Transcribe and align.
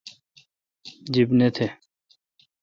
جب 1.13 1.29
نہ 1.39 1.47
تھ 1.55 1.59